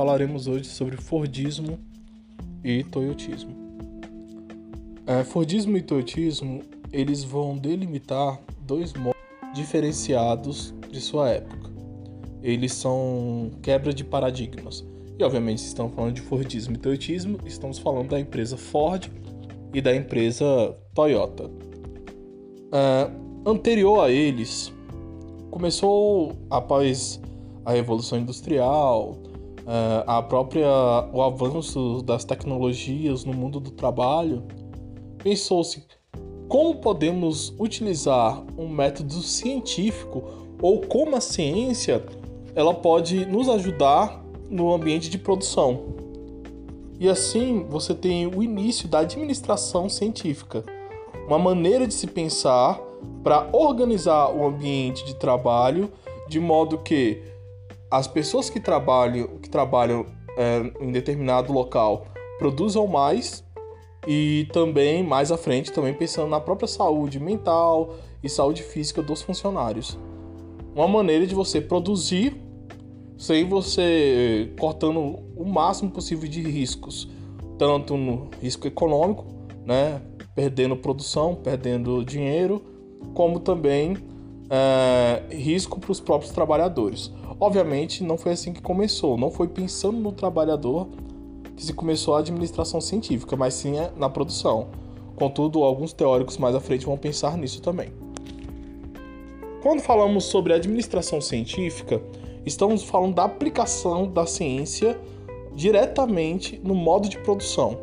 [0.00, 1.78] falaremos hoje sobre Fordismo
[2.64, 3.54] e Toyotismo.
[5.06, 9.20] É, Fordismo e Toyotismo eles vão delimitar dois modos
[9.52, 11.70] diferenciados de sua época.
[12.42, 14.82] Eles são quebra de paradigmas.
[15.18, 19.06] E obviamente, se estamos falando de Fordismo e Toyotismo, estamos falando da empresa Ford
[19.70, 21.50] e da empresa Toyota.
[22.72, 23.10] É,
[23.44, 24.72] anterior a eles,
[25.50, 27.20] começou após
[27.66, 29.28] a Revolução Industrial,
[30.06, 30.68] a própria
[31.12, 34.42] o avanço das tecnologias no mundo do trabalho,
[35.18, 35.84] pensou-se
[36.48, 40.24] como podemos utilizar um método científico
[40.60, 42.04] ou como a ciência
[42.54, 45.94] ela pode nos ajudar no ambiente de produção.
[46.98, 50.64] E assim você tem o início da administração científica,
[51.28, 52.80] uma maneira de se pensar
[53.22, 55.90] para organizar o ambiente de trabalho
[56.28, 57.22] de modo que
[57.90, 62.06] as pessoas que trabalham, que trabalham é, em determinado local
[62.38, 63.44] produzam mais
[64.06, 69.22] e também mais à frente também pensando na própria saúde mental e saúde física dos
[69.22, 69.98] funcionários.
[70.74, 72.40] Uma maneira de você produzir
[73.18, 77.10] sem você cortando o máximo possível de riscos,
[77.58, 79.26] tanto no risco econômico,
[79.66, 80.00] né,
[80.34, 82.62] perdendo produção, perdendo dinheiro,
[83.12, 83.96] como também
[84.48, 87.12] é, risco para os próprios trabalhadores.
[87.40, 90.86] Obviamente, não foi assim que começou, não foi pensando no trabalhador
[91.56, 94.68] que se começou a administração científica, mas sim na produção.
[95.16, 97.92] Contudo, alguns teóricos mais à frente vão pensar nisso também.
[99.62, 102.02] Quando falamos sobre administração científica,
[102.44, 104.98] estamos falando da aplicação da ciência
[105.54, 107.78] diretamente no modo de produção.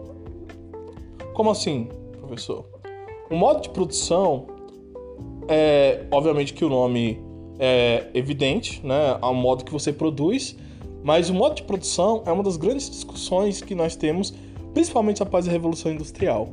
[1.33, 1.88] Como assim,
[2.19, 2.66] professor?
[3.30, 4.47] O modo de produção
[5.47, 7.27] é, obviamente que o nome
[7.59, 10.55] é evidente, né, ao modo que você produz,
[11.03, 14.33] mas o modo de produção é uma das grandes discussões que nós temos,
[14.73, 16.50] principalmente após a Revolução Industrial.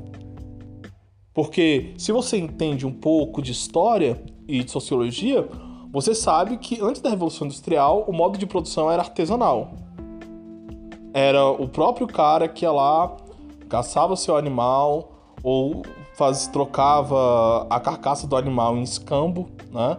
[1.32, 5.48] Porque se você entende um pouco de história e de sociologia,
[5.92, 9.72] você sabe que antes da Revolução Industrial o modo de produção era artesanal.
[11.12, 13.16] Era o próprio cara que ia lá,
[13.69, 15.82] caçava seu animal ou
[16.15, 19.97] faz, trocava a carcaça do animal em escambo, né?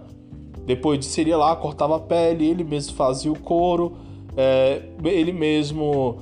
[0.65, 3.97] Depois de seria lá, cortava a pele, ele mesmo fazia o couro,
[4.35, 6.17] é, ele mesmo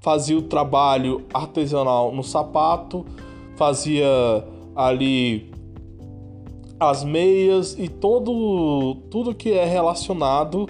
[0.00, 3.04] fazia o trabalho artesanal no sapato,
[3.56, 4.06] fazia
[4.74, 5.50] ali
[6.80, 10.68] as meias e todo tudo que é relacionado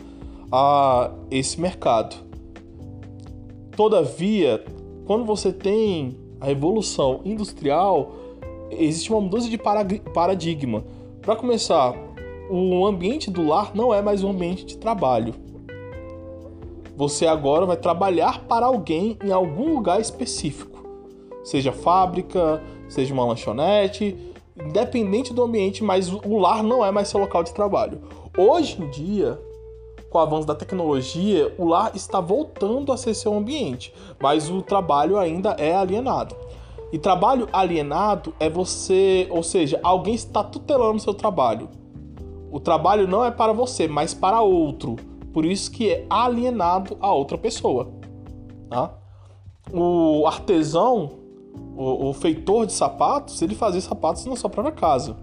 [0.50, 2.16] a esse mercado.
[3.76, 4.64] Todavia,
[5.06, 8.12] quando você tem a revolução industrial,
[8.70, 10.84] existe uma mudança de paradigma.
[11.20, 11.94] Para começar,
[12.50, 15.34] o ambiente do lar não é mais um ambiente de trabalho.
[16.96, 20.82] Você agora vai trabalhar para alguém em algum lugar específico,
[21.44, 24.16] seja fábrica, seja uma lanchonete,
[24.56, 28.00] independente do ambiente, mas o lar não é mais seu local de trabalho.
[28.36, 29.38] Hoje em dia,
[30.10, 34.62] com o avanço da tecnologia, o lar está voltando a ser seu ambiente, mas o
[34.62, 36.34] trabalho ainda é alienado.
[36.90, 41.68] E trabalho alienado é você, ou seja, alguém está tutelando seu trabalho.
[42.50, 44.96] O trabalho não é para você, mas para outro.
[45.32, 47.90] Por isso que é alienado a outra pessoa.
[48.68, 48.94] Tá?
[49.72, 51.10] O artesão,
[51.76, 55.16] o, o feitor de sapatos, ele fazia sapatos na sua própria casa.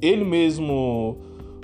[0.00, 1.18] Ele mesmo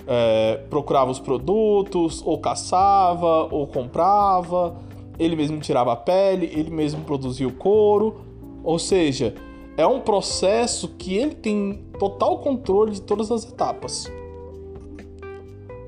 [0.07, 4.77] é, procurava os produtos, ou caçava, ou comprava,
[5.19, 8.21] ele mesmo tirava a pele, ele mesmo produzia o couro.
[8.63, 9.35] Ou seja,
[9.77, 14.11] é um processo que ele tem total controle de todas as etapas.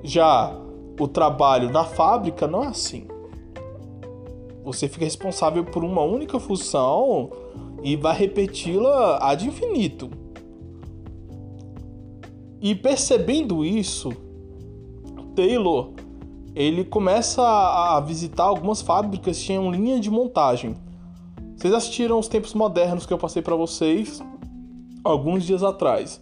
[0.08, 0.50] Já
[0.98, 3.06] o trabalho na fábrica não é assim.
[4.64, 7.28] Você fica responsável por uma única função
[7.82, 10.08] e vai repeti-la ad infinito.
[12.58, 14.10] E percebendo isso,
[15.36, 15.90] Taylor
[16.54, 20.74] ele começa a visitar algumas fábricas que tinham linha de montagem.
[21.54, 24.22] Vocês assistiram os tempos modernos que eu passei para vocês
[25.04, 26.18] alguns dias atrás.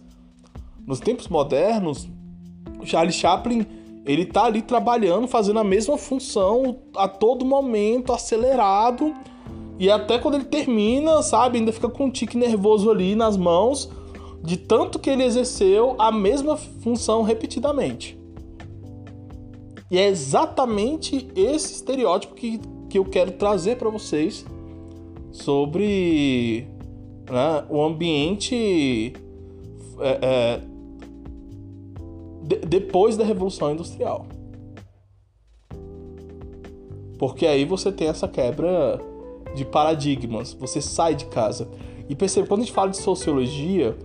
[0.85, 2.05] Nos tempos modernos,
[2.83, 3.76] Charles Chaplin
[4.07, 9.13] ele tá ali trabalhando, fazendo a mesma função a todo momento, acelerado.
[9.77, 13.91] E até quando ele termina, sabe, ainda fica com um tique nervoso ali nas mãos,
[14.41, 18.17] de tanto que ele exerceu a mesma função repetidamente.
[19.91, 22.59] E é exatamente esse estereótipo que,
[22.89, 24.45] que eu quero trazer para vocês
[25.31, 26.65] sobre
[27.29, 29.13] né, o ambiente
[29.99, 30.61] é, é,
[32.47, 34.25] de, depois da Revolução Industrial.
[37.19, 39.01] Porque aí você tem essa quebra
[39.53, 41.67] de paradigmas, você sai de casa.
[42.07, 43.97] E percebe, quando a gente fala de sociologia,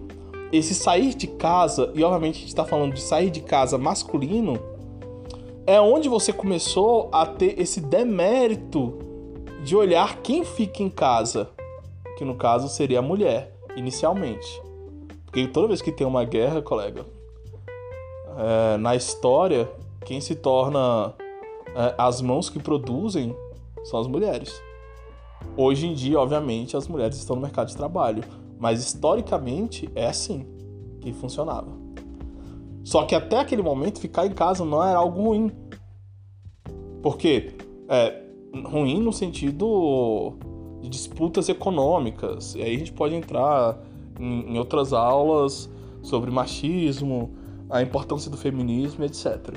[0.51, 4.59] esse sair de casa, e obviamente a gente está falando de sair de casa masculino,
[5.65, 8.99] é onde você começou a ter esse demérito
[9.63, 11.51] de olhar quem fica em casa,
[12.19, 14.61] que no caso seria a mulher, inicialmente.
[15.27, 17.07] Porque toda vez que tem uma guerra, colega,
[18.37, 19.71] é, na história,
[20.05, 21.15] quem se torna
[21.75, 23.35] é, as mãos que produzem
[23.85, 24.53] são as mulheres.
[25.57, 28.23] Hoje em dia, obviamente, as mulheres estão no mercado de trabalho,
[28.59, 30.47] mas historicamente é assim
[31.01, 31.69] que funcionava.
[32.85, 35.53] Só que até aquele momento ficar em casa não era algo ruim.
[37.03, 37.53] Porque
[37.89, 38.23] é
[38.65, 40.35] ruim no sentido
[40.81, 42.55] de disputas econômicas.
[42.55, 43.79] E aí a gente pode entrar
[44.19, 45.71] em, em outras aulas
[46.03, 47.31] sobre machismo,
[47.73, 49.57] a importância do feminismo, etc.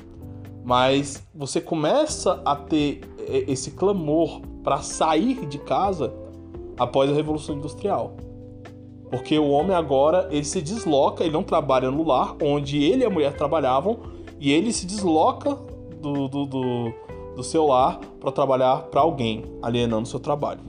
[0.64, 6.14] Mas você começa a ter esse clamor para sair de casa
[6.80, 8.16] após a Revolução Industrial.
[9.12, 13.06] Porque o homem agora ele se desloca, ele não trabalha no lar, onde ele e
[13.06, 14.00] a mulher trabalhavam,
[14.40, 15.56] e ele se desloca
[16.02, 16.94] do, do, do,
[17.36, 20.62] do seu lar para trabalhar para alguém, alienando seu trabalho.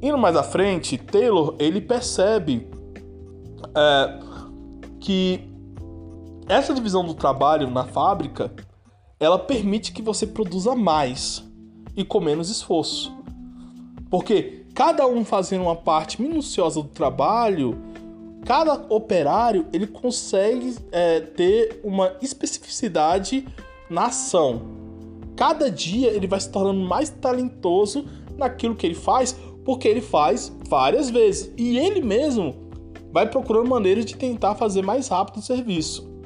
[0.00, 2.68] Indo mais à frente, Taylor ele percebe
[3.74, 4.20] é,
[5.00, 5.47] que
[6.48, 8.50] essa divisão do trabalho na fábrica
[9.20, 11.44] ela permite que você produza mais
[11.96, 13.12] e com menos esforço.
[14.10, 17.76] Porque cada um fazendo uma parte minuciosa do trabalho,
[18.46, 23.46] cada operário ele consegue é, ter uma especificidade
[23.90, 24.62] na ação.
[25.36, 28.06] Cada dia ele vai se tornando mais talentoso
[28.36, 31.52] naquilo que ele faz, porque ele faz várias vezes.
[31.56, 32.70] E ele mesmo
[33.12, 36.17] vai procurando maneiras de tentar fazer mais rápido o serviço.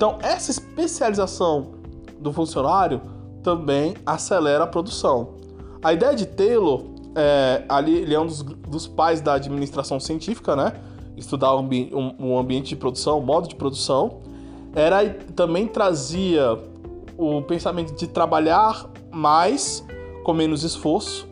[0.00, 1.72] Então, essa especialização
[2.18, 3.02] do funcionário
[3.42, 5.34] também acelera a produção.
[5.82, 10.56] A ideia de Taylor, é, ali ele é um dos, dos, pais da administração científica,
[10.56, 10.72] né?
[11.18, 14.22] Estudar o, ambi um, um ambiente de produção, o modo de produção.
[14.74, 15.06] Era
[15.36, 16.58] também trazia
[17.18, 19.84] o pensamento de trabalhar mais
[20.24, 21.28] com menos esforço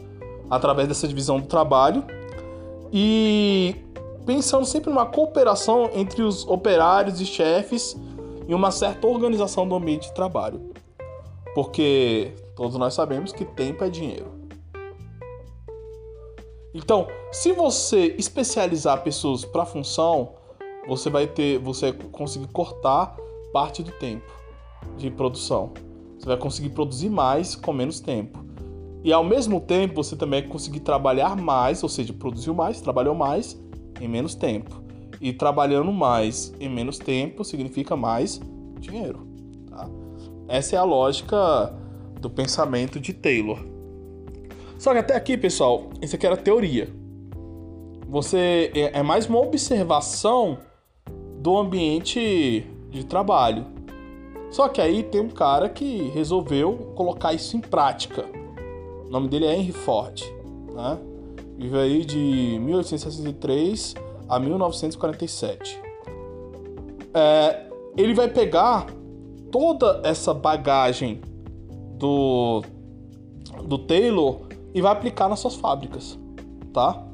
[0.51, 2.05] através dessa divisão do trabalho
[2.93, 3.75] e
[4.27, 7.97] pensando sempre numa cooperação entre os operários e chefes
[8.49, 10.73] e uma certa organização do ambiente de trabalho.
[11.55, 14.39] Porque todos nós sabemos que tempo é dinheiro.
[16.75, 20.35] Então, se você especializar pessoas para função,
[20.87, 23.17] você vai ter, você conseguir cortar
[23.53, 24.33] parte do tempo
[24.97, 25.73] de produção.
[26.19, 28.45] Você vai conseguir produzir mais com menos tempo.
[29.05, 33.15] E ao mesmo tempo, você também vai conseguir trabalhar mais, ou seja, produziu mais, trabalhou
[33.15, 33.61] mais
[34.01, 34.88] em menos tempo.
[35.21, 38.41] E trabalhando mais em menos tempo significa mais
[38.79, 39.27] dinheiro.
[39.69, 39.89] Tá?
[40.47, 41.75] Essa é a lógica
[42.21, 43.59] do pensamento de Taylor.
[44.79, 46.89] Só que até aqui, pessoal, isso aqui era teoria.
[48.09, 50.59] Você é, é mais uma observação
[51.41, 53.67] do ambiente de trabalho.
[54.51, 58.25] Só que aí tem um cara que resolveu colocar isso em prática.
[59.07, 60.23] O nome dele é Henry Ford,
[60.75, 60.99] né?
[61.59, 63.95] Vive aí de 1863
[64.29, 65.81] a 1947.
[67.15, 67.67] É,
[67.97, 68.87] ele vai pegar
[69.51, 71.21] toda essa bagagem
[71.99, 72.63] do,
[73.65, 74.43] do Taylor
[74.75, 76.19] e vai aplicar nas suas fábricas,
[76.73, 77.05] tá?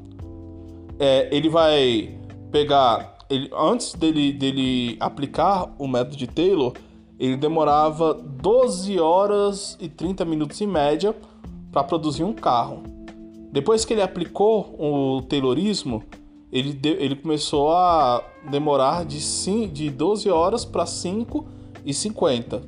[0.99, 2.17] É, ele vai
[2.51, 6.73] pegar, ele, antes dele, dele aplicar o método de Taylor,
[7.19, 11.15] ele demorava 12 horas e 30 minutos em média
[11.71, 12.83] para produzir um carro.
[13.51, 16.03] Depois que ele aplicou o Taylorismo,
[16.55, 19.19] ele, de, ele começou a demorar de,
[19.67, 21.45] de 12 horas para 5
[21.83, 22.63] e 50.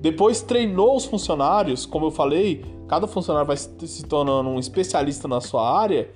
[0.00, 5.40] Depois treinou os funcionários, como eu falei, cada funcionário vai se tornando um especialista na
[5.40, 6.10] sua área,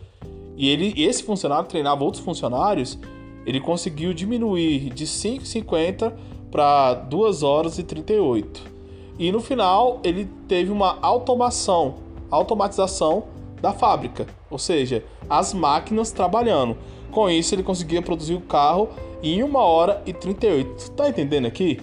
[0.56, 2.98] e ele, esse funcionário treinava outros funcionários,
[3.46, 6.12] ele conseguiu diminuir de 5,50
[6.50, 8.78] para 2 horas e 38.
[9.16, 11.94] E no final ele teve uma automação,
[12.28, 16.76] automatização da fábrica, ou seja, as máquinas trabalhando.
[17.10, 18.88] Com isso ele conseguia produzir o carro
[19.22, 20.90] em 1 hora e 38.
[20.92, 21.80] Tá entendendo aqui?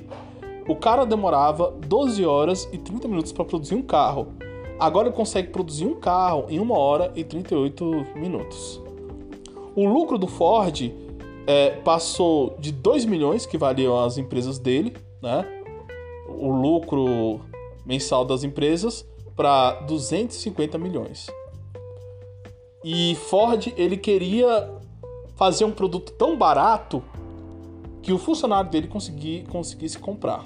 [0.68, 4.28] O cara demorava 12 horas e 30 minutos para produzir um carro.
[4.80, 8.82] Agora ele consegue produzir um carro em 1 hora e 38 minutos.
[9.76, 10.92] O lucro do Ford
[11.46, 15.46] é, passou de 2 milhões, que valiam as empresas dele, né?
[16.28, 17.42] O lucro
[17.86, 19.06] mensal das empresas,
[19.36, 21.28] para 250 milhões.
[22.88, 24.70] E Ford ele queria
[25.36, 27.02] fazer um produto tão barato
[28.04, 30.46] que o funcionário dele consegui, conseguisse comprar.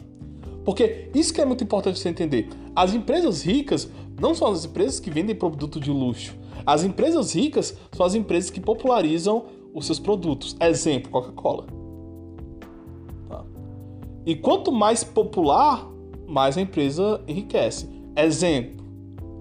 [0.63, 2.47] Porque isso que é muito importante você entender.
[2.73, 6.33] As empresas ricas não são as empresas que vendem produto de luxo.
[6.65, 9.43] As empresas ricas são as empresas que popularizam
[9.73, 10.55] os seus produtos.
[10.61, 11.65] Exemplo, Coca-Cola.
[13.27, 13.43] Tá?
[14.25, 15.85] E quanto mais popular,
[16.25, 17.89] mais a empresa enriquece.
[18.15, 18.85] Exemplo,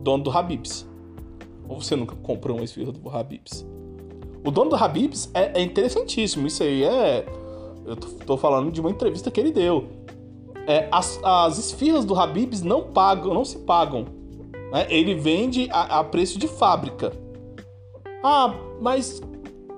[0.02, 0.87] dono do Habibs.
[1.68, 3.66] Ou você nunca comprou uma esfirra do Habibs?
[4.44, 6.46] O dono do Habibs é, é interessantíssimo.
[6.46, 7.26] Isso aí é.
[7.84, 9.86] Eu tô, falando de uma entrevista que ele deu.
[10.66, 14.06] É, as, as esfirras do Habibs não pagam, não se pagam.
[14.72, 14.86] Né?
[14.90, 17.12] Ele vende a, a preço de fábrica.
[18.22, 19.22] Ah, mas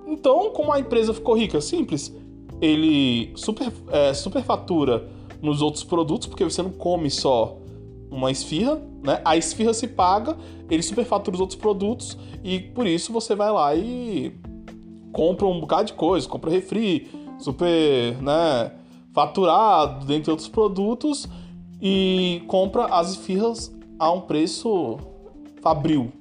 [0.07, 1.61] então, como a empresa ficou rica?
[1.61, 2.13] Simples.
[2.61, 5.09] Ele super, é, superfatura
[5.41, 7.60] nos outros produtos, porque você não come só
[8.11, 9.21] uma esfirra, né?
[9.25, 10.37] A esfirra se paga,
[10.69, 14.33] ele superfatura os outros produtos e por isso você vai lá e
[15.13, 18.73] compra um bocado de coisa, compra refri, super, né,
[19.13, 21.29] faturado, dentre outros produtos
[21.81, 24.99] e compra as esfirras a um preço
[25.63, 26.13] fabril.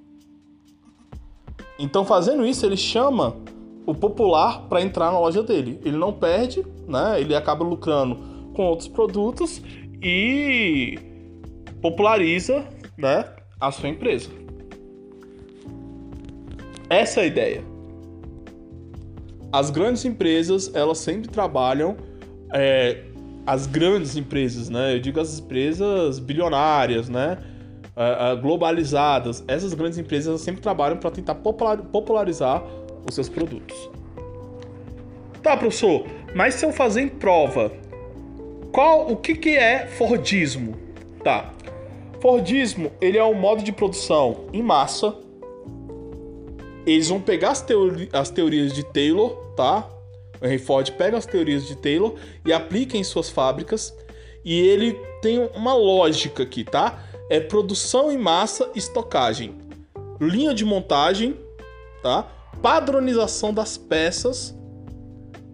[1.78, 3.38] Então, fazendo isso, ele chama
[3.86, 5.80] o popular para entrar na loja dele.
[5.84, 7.20] Ele não perde, né?
[7.22, 8.18] Ele acaba lucrando
[8.54, 9.62] com outros produtos
[10.02, 11.00] e
[11.82, 12.66] populariza,
[12.98, 13.26] né,
[13.60, 14.30] a sua empresa.
[16.90, 17.64] Essa é a ideia.
[19.52, 21.98] As grandes empresas, elas sempre trabalham
[22.54, 23.04] é,
[23.46, 24.96] as grandes empresas, né?
[24.96, 27.38] Eu digo as empresas bilionárias, né?
[28.42, 29.44] globalizadas.
[29.48, 32.64] Essas grandes empresas sempre trabalham para tentar popularizar
[33.08, 33.90] os seus produtos.
[35.44, 37.72] Tá, professor, mas se eu fazer em prova,
[38.72, 40.76] qual o que, que é Fordismo?
[41.24, 41.52] Tá.
[42.22, 45.16] Fordismo, ele é um modo de produção em massa.
[46.86, 49.90] Eles vão pegar as, teori as teorias de Taylor, tá?
[50.42, 53.96] O Henry Ford pega as teorias de Taylor e aplica em suas fábricas.
[54.44, 57.04] E ele tem uma lógica aqui, tá?
[57.30, 59.56] É produção em massa, estocagem,
[60.20, 61.38] linha de montagem,
[62.02, 62.24] tá?
[62.62, 64.58] Padronização das peças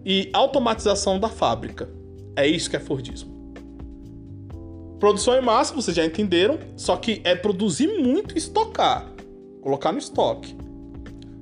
[0.04, 1.88] e automatização da fábrica.
[2.34, 3.35] É isso que é Fordismo.
[4.98, 9.06] Produção em massa, vocês já entenderam, só que é produzir muito e estocar,
[9.60, 10.56] colocar no estoque.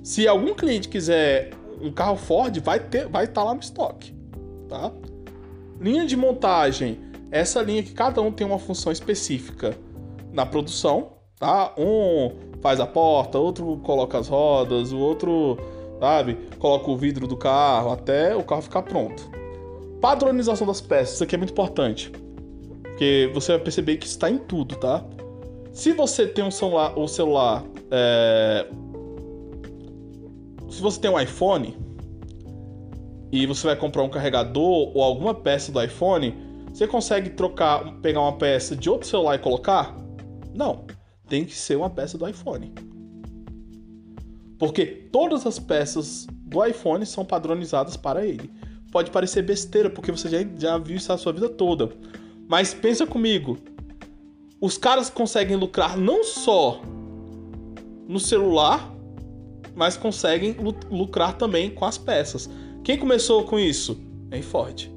[0.02, 4.12] Se algum cliente quiser um carro Ford, vai ter, vai estar tá lá no estoque,
[4.68, 4.90] tá?
[5.80, 6.98] Linha de montagem,
[7.30, 9.76] essa linha que cada um tem uma função específica
[10.32, 11.72] na produção, tá?
[11.78, 15.58] Um faz a porta, outro coloca as rodas, o outro,
[16.00, 19.30] sabe, coloca o vidro do carro até o carro ficar pronto.
[20.00, 22.10] Padronização das peças, isso aqui é muito importante.
[22.94, 25.04] Porque você vai perceber que está em tudo, tá?
[25.72, 28.68] Se você tem um celular, o celular, é...
[30.70, 31.76] se você tem um iPhone
[33.32, 36.36] e você vai comprar um carregador ou alguma peça do iPhone,
[36.72, 39.96] você consegue trocar, pegar uma peça de outro celular e colocar?
[40.54, 40.84] Não,
[41.28, 42.72] tem que ser uma peça do iPhone.
[44.56, 48.48] Porque todas as peças do iPhone são padronizadas para ele.
[48.92, 51.90] Pode parecer besteira, porque você já, já viu isso a sua vida toda.
[52.48, 53.58] Mas pensa comigo,
[54.60, 56.80] os caras conseguem lucrar não só
[58.08, 58.94] no celular,
[59.74, 60.56] mas conseguem
[60.90, 62.48] lucrar também com as peças.
[62.82, 64.00] Quem começou com isso?
[64.30, 64.90] É Ford.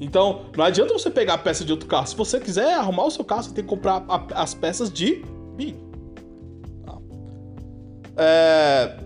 [0.00, 2.06] Então, não adianta você pegar a peça de outro carro.
[2.06, 5.22] Se você quiser arrumar o seu carro, você tem que comprar as peças de
[5.56, 5.76] Big.
[6.84, 6.98] Tá?
[8.16, 8.96] É...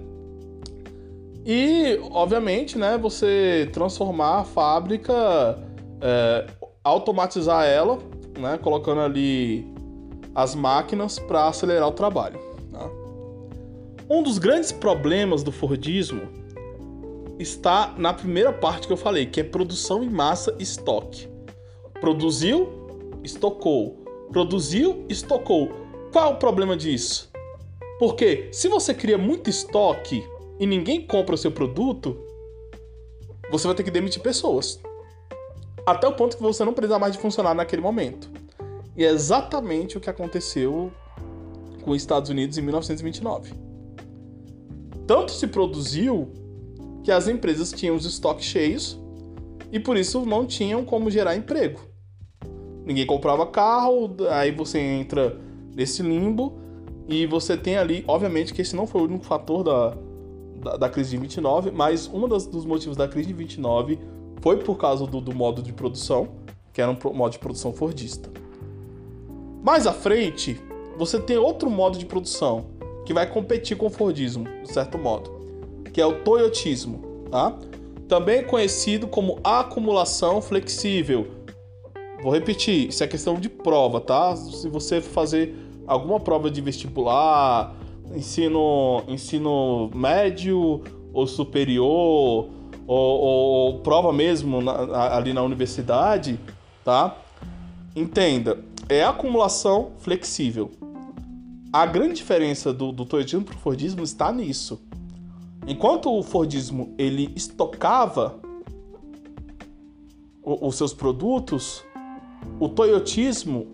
[1.45, 5.59] E, obviamente, né, você transformar a fábrica
[6.01, 6.47] é,
[6.89, 7.99] automatizar ela,
[8.39, 9.67] né, colocando ali
[10.35, 12.39] as máquinas para acelerar o trabalho.
[12.73, 12.91] Tá?
[14.09, 16.23] Um dos grandes problemas do Fordismo
[17.39, 21.29] está na primeira parte que eu falei, que é produção em massa estoque.
[22.01, 22.69] Produziu,
[23.23, 24.05] estocou.
[24.33, 25.69] Produziu, estocou.
[26.13, 27.31] Qual é o problema disso?
[27.99, 30.25] Porque se você cria muito estoque
[30.59, 32.17] e ninguém compra o seu produto,
[33.51, 34.81] você vai ter que demitir pessoas
[35.91, 38.31] até o ponto que você não precisa mais de funcionar naquele momento.
[38.97, 40.93] E é exatamente o que aconteceu
[41.83, 43.55] com os Estados Unidos em 1929.
[45.07, 46.31] Tanto se produziu
[47.03, 49.01] que as empresas tinham os estoques cheios
[49.73, 51.81] e por isso não tinham como gerar emprego.
[52.85, 55.39] Ninguém comprava carro, aí você entra
[55.75, 56.59] nesse limbo
[57.09, 59.97] e você tem ali, obviamente que esse não foi o único fator da,
[60.63, 63.99] da, da crise de 29, mas um dos motivos da crise de 29
[64.41, 66.29] foi por causa do, do modo de produção,
[66.73, 68.31] que era um modo de produção fordista.
[69.63, 70.61] Mais à frente,
[70.97, 72.67] você tem outro modo de produção
[73.05, 75.31] que vai competir com o Fordismo, de certo modo,
[75.93, 77.59] que é o Toyotismo, tá?
[78.07, 81.27] Também conhecido como acumulação flexível.
[82.23, 84.37] vou repetir, isso é questão de prova, tá?
[84.37, 85.55] Se você fazer
[85.87, 87.75] alguma prova de vestibular,
[88.15, 92.49] ensino, ensino médio ou superior,
[92.89, 96.41] ou, ou, prova mesmo na, ali na universidade,
[96.83, 97.15] tá?
[97.95, 100.71] Entenda, é acumulação flexível.
[101.71, 104.81] A grande diferença do, do Toyotismo para o Fordismo está nisso.
[105.67, 108.41] Enquanto o Fordismo ele estocava
[110.43, 111.85] os seus produtos,
[112.59, 113.67] o Toyotismo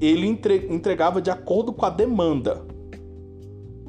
[0.00, 2.64] ele entregava de acordo com a demanda.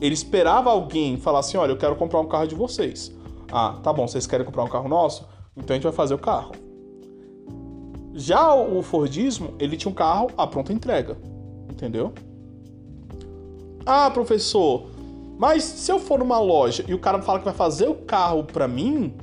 [0.01, 3.15] Ele esperava alguém falar assim: olha, eu quero comprar um carro de vocês.
[3.51, 5.27] Ah, tá bom, vocês querem comprar um carro nosso?
[5.55, 6.51] Então a gente vai fazer o carro.
[8.13, 11.17] Já o Fordismo, ele tinha um carro à pronta entrega.
[11.69, 12.13] Entendeu?
[13.85, 14.89] Ah, professor,
[15.37, 18.43] mas se eu for numa loja e o cara fala que vai fazer o carro
[18.43, 19.13] para mim,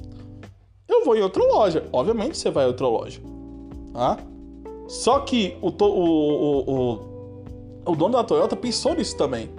[0.88, 1.84] eu vou em outra loja.
[1.92, 3.20] Obviamente você vai em outra loja.
[3.92, 4.18] Tá?
[4.88, 9.50] Só que o, o, o, o, o dono da Toyota pensou nisso também.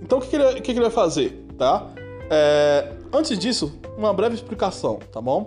[0.00, 1.46] Então o que, que, ele, que, que ele vai fazer?
[1.58, 1.90] Tá?
[2.30, 5.46] É, antes disso, uma breve explicação, tá bom?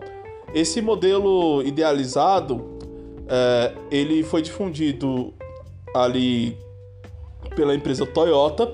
[0.53, 2.79] Esse modelo idealizado,
[3.27, 5.33] é, ele foi difundido
[5.93, 6.57] ali
[7.55, 8.73] pela empresa Toyota,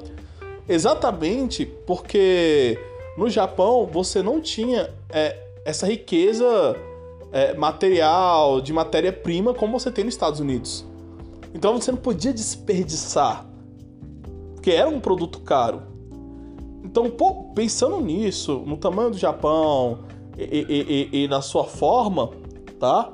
[0.68, 2.80] exatamente porque
[3.18, 6.76] no Japão você não tinha é, essa riqueza
[7.32, 10.86] é, material, de matéria-prima, como você tem nos Estados Unidos.
[11.54, 13.46] Então você não podia desperdiçar,
[14.54, 15.95] porque era um produto caro.
[16.86, 20.00] Então, pô, pensando nisso, no tamanho do Japão
[20.38, 22.30] e, e, e, e na sua forma,
[22.80, 23.12] tá?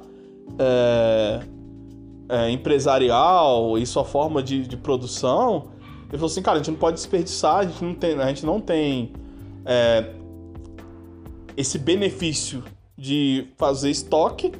[0.59, 1.39] É,
[2.27, 5.71] é, empresarial e sua forma de, de, produção,
[6.09, 8.45] ele falou assim, cara, a gente não pode desperdiçar, a gente não tem, a gente
[8.45, 9.13] não tem
[9.65, 10.13] é,
[11.55, 12.63] esse benefício
[12.97, 14.51] de fazer estoque,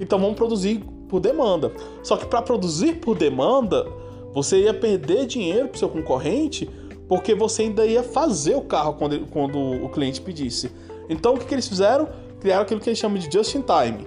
[0.00, 1.72] então vamos produzir por demanda.
[2.02, 3.86] Só que para produzir por demanda,
[4.34, 6.68] você ia perder dinheiro para seu concorrente,
[7.08, 10.70] porque você ainda ia fazer o carro quando, quando o cliente pedisse.
[11.08, 12.08] Então o que, que eles fizeram?
[12.38, 14.06] Criaram aquilo que eles chamam de just in time,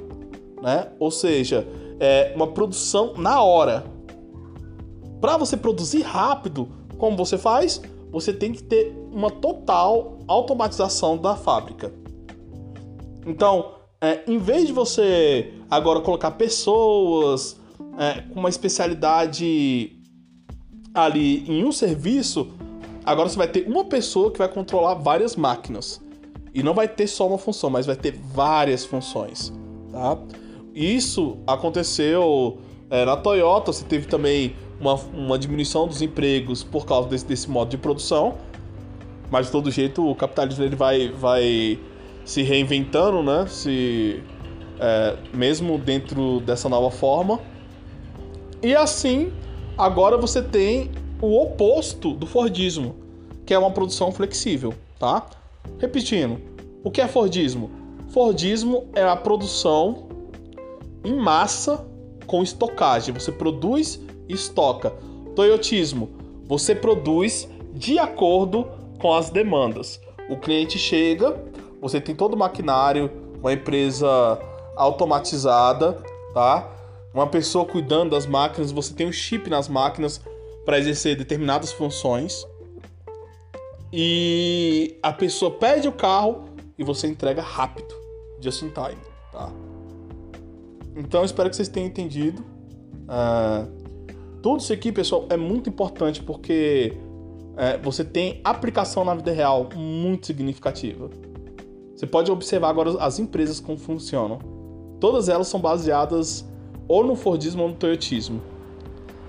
[0.61, 0.89] né?
[0.99, 1.67] Ou seja,
[1.99, 3.83] é uma produção na hora.
[5.19, 7.81] Para você produzir rápido, como você faz?
[8.11, 11.91] Você tem que ter uma total automatização da fábrica.
[13.25, 17.59] Então, é, em vez de você agora colocar pessoas
[17.97, 19.99] é, com uma especialidade
[20.93, 22.51] ali em um serviço,
[23.05, 26.01] agora você vai ter uma pessoa que vai controlar várias máquinas.
[26.53, 29.53] E não vai ter só uma função, mas vai ter várias funções.
[29.91, 30.17] Tá?
[30.73, 32.59] Isso aconteceu
[32.89, 37.49] é, na Toyota, você teve também uma, uma diminuição dos empregos por causa desse, desse
[37.49, 38.35] modo de produção.
[39.29, 41.79] Mas de todo jeito o capitalismo ele vai, vai
[42.25, 43.45] se reinventando, né?
[43.47, 44.21] Se
[44.79, 47.39] é, mesmo dentro dessa nova forma.
[48.61, 49.31] E assim,
[49.77, 52.95] agora você tem o oposto do Fordismo,
[53.45, 55.25] que é uma produção flexível, tá?
[55.77, 56.39] Repetindo,
[56.83, 57.69] o que é Fordismo?
[58.09, 60.07] Fordismo é a produção
[61.03, 61.85] em massa
[62.25, 63.13] com estocagem.
[63.13, 64.93] Você produz e estoca.
[65.35, 66.09] Toyotismo,
[66.45, 68.67] você produz de acordo
[68.99, 70.01] com as demandas.
[70.29, 71.41] O cliente chega,
[71.79, 74.07] você tem todo o maquinário, uma empresa
[74.75, 75.97] automatizada,
[76.33, 76.69] tá?
[77.13, 80.21] Uma pessoa cuidando das máquinas, você tem um chip nas máquinas
[80.65, 82.45] para exercer determinadas funções.
[83.91, 86.45] E a pessoa pede o carro
[86.77, 87.93] e você entrega rápido,
[88.39, 89.51] just in time, tá?
[90.95, 92.41] Então espero que vocês tenham entendido.
[93.03, 93.81] Uh,
[94.41, 96.97] tudo isso aqui, pessoal, é muito importante porque
[97.57, 101.09] é, você tem aplicação na vida real muito significativa.
[101.95, 104.39] Você pode observar agora as empresas como funcionam.
[104.99, 106.47] Todas elas são baseadas
[106.87, 108.41] ou no Fordismo ou no Toyotismo.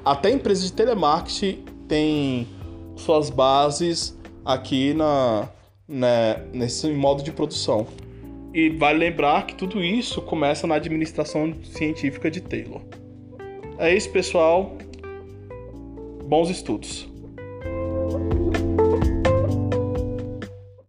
[0.05, 2.49] Até empresas de telemarketing têm
[2.97, 5.49] suas bases aqui na,
[5.87, 7.87] né, nesse modo de produção.
[8.55, 12.83] E vale lembrar que tudo isso começa na administração científica de Taylor.
[13.79, 14.77] É isso, pessoal.
[16.25, 17.09] Bons estudos.